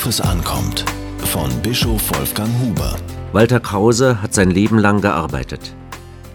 [0.00, 0.86] Worauf es ankommt.
[1.26, 2.96] Von Bischof Wolfgang Huber.
[3.32, 5.74] Walter Krause hat sein Leben lang gearbeitet.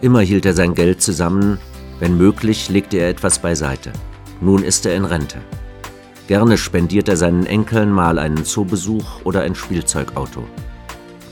[0.00, 1.58] Immer hielt er sein Geld zusammen,
[1.98, 3.92] wenn möglich legte er etwas beiseite.
[4.40, 5.42] Nun ist er in Rente.
[6.26, 10.42] Gerne spendiert er seinen Enkeln mal einen Zoobesuch oder ein Spielzeugauto.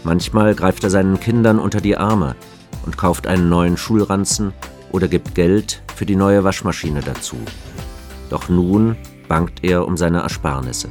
[0.04, 2.36] Manchmal greift er seinen Kindern unter die Arme
[2.84, 4.52] und kauft einen neuen Schulranzen
[4.92, 7.38] oder gibt Geld für die neue Waschmaschine dazu.
[8.29, 8.96] Doch nun
[9.29, 10.90] bangt er um seine Ersparnisse.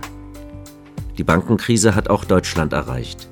[1.18, 3.28] Die Bankenkrise hat auch Deutschland erreicht.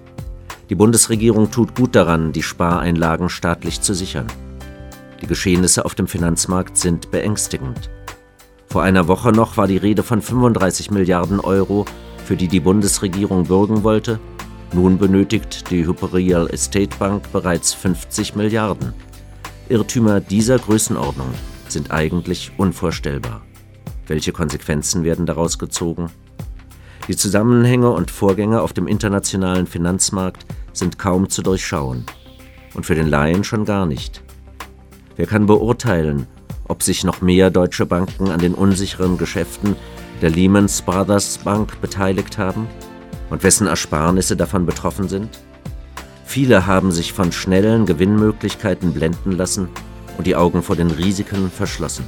[0.70, 4.25] Die Bundesregierung tut gut daran, die Spareinlagen staatlich zu sichern.
[5.21, 7.91] Die Geschehnisse auf dem Finanzmarkt sind beängstigend.
[8.67, 11.85] Vor einer Woche noch war die Rede von 35 Milliarden Euro,
[12.25, 14.20] für die die Bundesregierung bürgen wollte.
[14.73, 18.94] Nun benötigt die Hyper Real Estate Bank bereits 50 Milliarden.
[19.70, 21.30] Irrtümer dieser Größenordnung
[21.67, 23.44] sind eigentlich unvorstellbar.
[24.08, 26.09] Welche Konsequenzen werden daraus gezogen?
[27.08, 32.06] Die Zusammenhänge und Vorgänge auf dem internationalen Finanzmarkt sind kaum zu durchschauen.
[32.73, 34.23] Und für den Laien schon gar nicht.
[35.16, 36.25] Wer kann beurteilen,
[36.67, 39.75] ob sich noch mehr deutsche Banken an den unsicheren Geschäften
[40.22, 42.67] der Lehman Brothers Bank beteiligt haben
[43.30, 45.30] und wessen Ersparnisse davon betroffen sind?
[46.25, 49.69] Viele haben sich von schnellen Gewinnmöglichkeiten blenden lassen
[50.17, 52.06] und die Augen vor den Risiken verschlossen.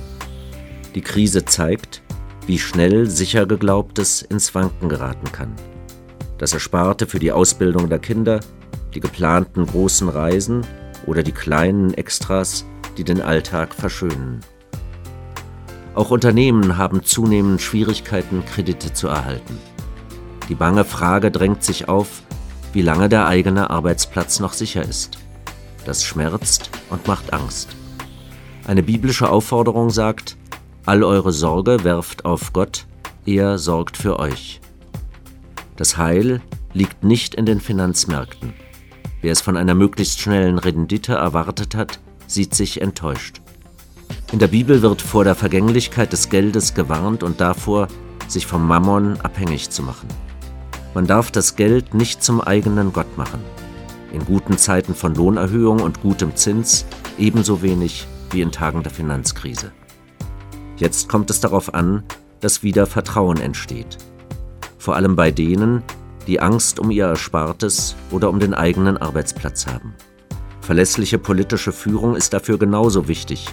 [0.95, 2.01] Die Krise zeigt,
[2.47, 5.53] wie schnell sicher geglaubtes ins Wanken geraten kann.
[6.37, 8.39] Das Ersparte für die Ausbildung der Kinder,
[8.93, 10.65] die geplanten großen Reisen
[11.05, 12.65] oder die kleinen Extras,
[12.97, 14.39] die den Alltag verschönen.
[15.93, 19.57] Auch Unternehmen haben zunehmend Schwierigkeiten, Kredite zu erhalten.
[20.47, 22.21] Die bange Frage drängt sich auf,
[22.71, 25.17] wie lange der eigene Arbeitsplatz noch sicher ist.
[25.85, 27.69] Das schmerzt und macht Angst.
[28.65, 30.36] Eine biblische Aufforderung sagt,
[30.87, 32.85] All eure Sorge werft auf Gott,
[33.25, 34.61] er sorgt für euch.
[35.75, 38.53] Das Heil liegt nicht in den Finanzmärkten.
[39.21, 43.41] Wer es von einer möglichst schnellen Rendite erwartet hat, sieht sich enttäuscht.
[44.31, 47.89] In der Bibel wird vor der Vergänglichkeit des Geldes gewarnt und davor,
[48.29, 50.07] sich vom Mammon abhängig zu machen.
[50.93, 53.41] Man darf das Geld nicht zum eigenen Gott machen.
[54.13, 56.85] In guten Zeiten von Lohnerhöhung und gutem Zins
[57.17, 59.73] ebenso wenig wie in Tagen der Finanzkrise.
[60.77, 62.03] Jetzt kommt es darauf an,
[62.39, 63.97] dass wieder Vertrauen entsteht.
[64.77, 65.83] Vor allem bei denen,
[66.27, 69.95] die Angst um ihr Erspartes oder um den eigenen Arbeitsplatz haben.
[70.61, 73.47] Verlässliche politische Führung ist dafür genauso wichtig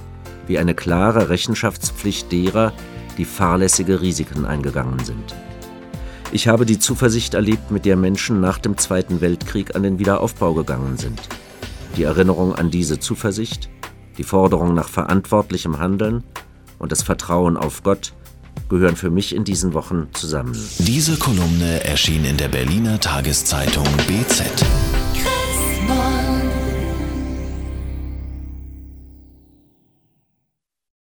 [0.47, 2.73] wie eine klare Rechenschaftspflicht derer,
[3.17, 5.35] die fahrlässige Risiken eingegangen sind.
[6.33, 10.53] Ich habe die Zuversicht erlebt, mit der Menschen nach dem Zweiten Weltkrieg an den Wiederaufbau
[10.53, 11.21] gegangen sind.
[11.97, 13.71] Die Erinnerung an diese Zuversicht,
[14.19, 16.25] die Forderung nach verantwortlichem Handeln
[16.85, 18.13] und das Vertrauen auf Gott
[18.69, 20.53] gehören für mich in diesen Wochen zusammen.
[20.79, 24.45] Diese Kolumne erschien in der Berliner Tageszeitung BZ.